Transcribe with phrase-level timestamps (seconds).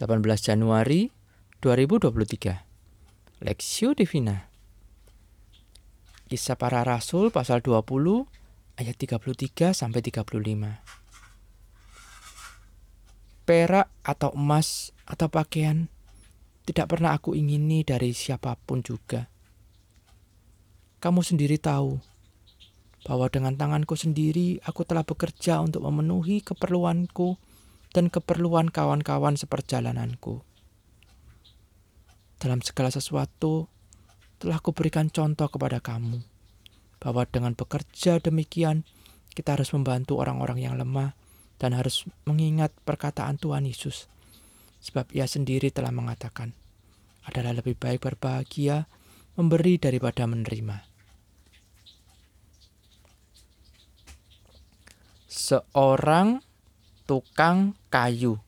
[0.00, 1.12] 18 Januari
[1.60, 3.44] 2023.
[3.44, 4.48] Lexio Divina.
[6.24, 7.84] Kisah para Rasul pasal 20
[8.80, 10.80] ayat 33 sampai 35.
[13.44, 15.92] Perak atau emas atau pakaian
[16.64, 19.28] tidak pernah aku ingini dari siapa pun juga.
[21.04, 22.00] Kamu sendiri tahu
[23.04, 27.49] bahwa dengan tanganku sendiri aku telah bekerja untuk memenuhi keperluanku
[27.90, 30.42] dan keperluan kawan-kawan seperjalananku.
[32.40, 33.68] Dalam segala sesuatu,
[34.40, 36.24] telah kuberikan contoh kepada kamu,
[37.02, 38.88] bahwa dengan bekerja demikian,
[39.36, 41.12] kita harus membantu orang-orang yang lemah
[41.60, 44.08] dan harus mengingat perkataan Tuhan Yesus.
[44.80, 46.56] Sebab ia sendiri telah mengatakan,
[47.28, 48.88] adalah lebih baik berbahagia
[49.36, 50.88] memberi daripada menerima.
[55.30, 56.49] Seorang
[57.10, 58.38] tukang kayu.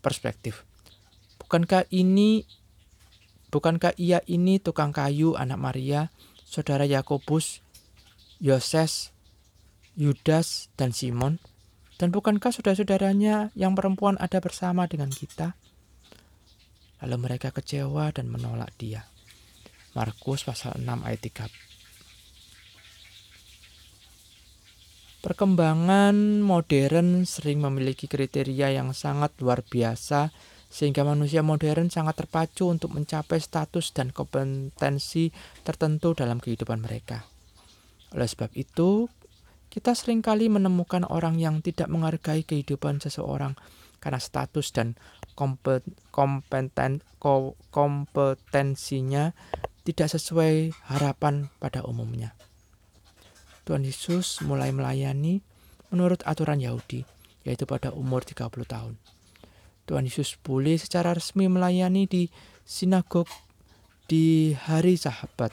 [0.00, 0.64] Perspektif.
[1.36, 2.48] Bukankah ini
[3.52, 6.08] bukankah ia ini tukang kayu anak Maria,
[6.48, 7.60] saudara Yakobus,
[8.40, 9.12] Yoses,
[9.92, 11.36] Yudas dan Simon?
[12.00, 15.52] Dan bukankah saudara-saudaranya yang perempuan ada bersama dengan kita?
[17.04, 19.04] Lalu mereka kecewa dan menolak dia.
[19.92, 21.77] Markus pasal 6 ayat 3
[25.28, 30.32] Perkembangan modern sering memiliki kriteria yang sangat luar biasa
[30.72, 35.28] sehingga manusia modern sangat terpacu untuk mencapai status dan kompetensi
[35.68, 37.28] tertentu dalam kehidupan mereka.
[38.16, 39.12] Oleh sebab itu,
[39.68, 43.52] kita sering kali menemukan orang yang tidak menghargai kehidupan seseorang
[44.00, 44.96] karena status dan
[45.36, 47.04] kompeten,
[47.68, 49.36] kompetensinya
[49.84, 52.32] tidak sesuai harapan pada umumnya.
[53.68, 55.44] Tuhan Yesus mulai melayani
[55.92, 57.04] menurut aturan Yahudi,
[57.44, 58.96] yaitu pada umur 30 tahun.
[59.84, 62.32] Tuhan Yesus boleh secara resmi melayani di
[62.64, 63.28] sinagog
[64.08, 65.52] di hari sahabat.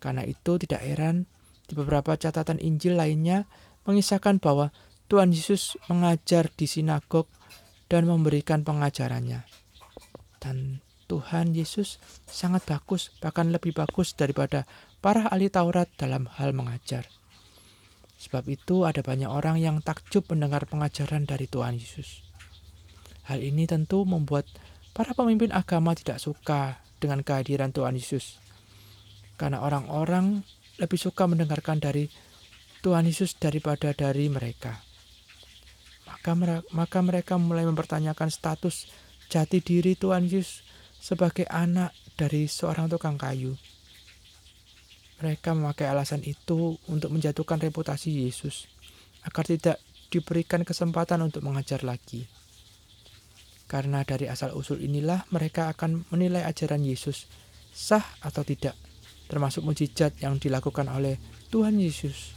[0.00, 1.28] Karena itu tidak heran
[1.68, 3.44] di beberapa catatan Injil lainnya
[3.84, 4.72] mengisahkan bahwa
[5.12, 7.28] Tuhan Yesus mengajar di sinagog
[7.92, 9.44] dan memberikan pengajarannya.
[10.40, 14.66] Dan Tuhan Yesus sangat bagus, bahkan lebih bagus daripada
[14.98, 17.06] para ahli Taurat dalam hal mengajar.
[18.18, 22.26] Sebab itu ada banyak orang yang takjub mendengar pengajaran dari Tuhan Yesus.
[23.30, 24.50] Hal ini tentu membuat
[24.90, 28.42] para pemimpin agama tidak suka dengan kehadiran Tuhan Yesus.
[29.36, 30.42] Karena orang-orang
[30.80, 32.10] lebih suka mendengarkan dari
[32.82, 34.80] Tuhan Yesus daripada dari mereka.
[36.74, 38.90] Maka, mereka mulai mempertanyakan status
[39.30, 40.65] jati diri Tuhan Yesus
[41.06, 43.54] sebagai anak dari seorang tukang kayu.
[45.22, 48.66] Mereka memakai alasan itu untuk menjatuhkan reputasi Yesus,
[49.22, 49.78] agar tidak
[50.10, 52.26] diberikan kesempatan untuk mengajar lagi.
[53.70, 57.30] Karena dari asal-usul inilah mereka akan menilai ajaran Yesus
[57.70, 58.74] sah atau tidak,
[59.30, 61.22] termasuk mujizat yang dilakukan oleh
[61.54, 62.34] Tuhan Yesus,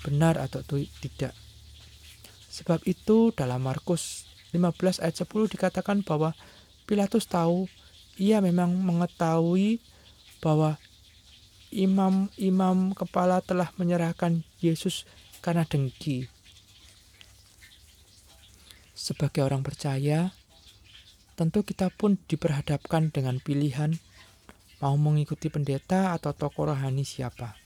[0.00, 0.64] benar atau
[1.04, 1.36] tidak.
[2.48, 4.24] Sebab itu dalam Markus
[4.56, 6.32] 15 ayat 10 dikatakan bahwa
[6.88, 7.70] Pilatus tahu
[8.20, 9.80] ia memang mengetahui
[10.44, 10.76] bahwa
[11.72, 15.08] imam-imam kepala telah menyerahkan Yesus
[15.40, 16.28] karena dengki.
[18.92, 20.36] Sebagai orang percaya,
[21.32, 23.96] tentu kita pun diperhadapkan dengan pilihan
[24.84, 27.56] mau mengikuti pendeta atau tokoh rohani siapa.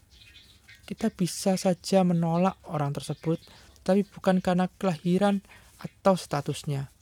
[0.86, 3.42] Kita bisa saja menolak orang tersebut,
[3.82, 5.42] tapi bukan karena kelahiran
[5.82, 6.92] atau statusnya,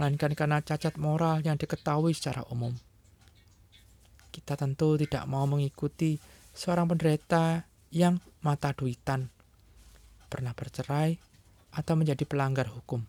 [0.00, 2.72] melainkan karena cacat moral yang diketahui secara umum.
[4.32, 6.16] Kita tentu tidak mau mengikuti
[6.56, 9.28] seorang penderita yang mata duitan,
[10.32, 11.20] pernah bercerai,
[11.76, 13.04] atau menjadi pelanggar hukum.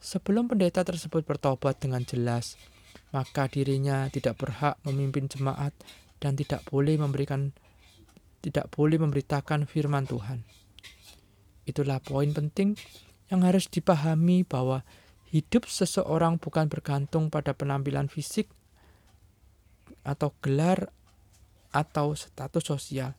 [0.00, 2.60] Sebelum pendeta tersebut bertobat dengan jelas,
[3.12, 5.72] maka dirinya tidak berhak memimpin jemaat
[6.20, 7.52] dan tidak boleh memberikan
[8.40, 10.44] tidak boleh memberitakan firman Tuhan.
[11.68, 12.76] Itulah poin penting
[13.28, 14.82] yang harus dipahami bahwa
[15.28, 18.48] hidup seseorang bukan bergantung pada penampilan fisik
[20.10, 20.90] atau gelar
[21.70, 23.14] atau status sosial,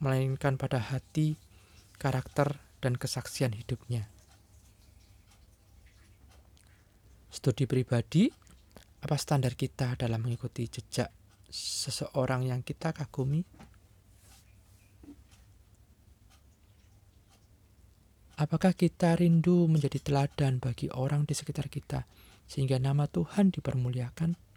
[0.00, 1.36] melainkan pada hati,
[2.00, 4.08] karakter, dan kesaksian hidupnya.
[7.28, 8.32] Studi pribadi,
[9.04, 11.12] apa standar kita dalam mengikuti jejak
[11.52, 13.44] seseorang yang kita kagumi?
[18.40, 22.08] Apakah kita rindu menjadi teladan bagi orang di sekitar kita,
[22.48, 24.51] sehingga nama Tuhan dipermuliakan?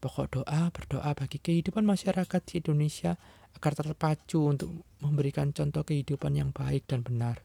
[0.00, 3.20] Pokok doa berdoa bagi kehidupan masyarakat di Indonesia
[3.52, 4.72] agar terpacu untuk
[5.04, 7.44] memberikan contoh kehidupan yang baik dan benar.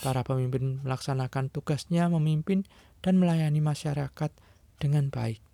[0.00, 2.62] para pemimpin melaksanakan tugasnya memimpin
[3.02, 4.30] dan melayani masyarakat
[4.78, 5.49] dengan baik.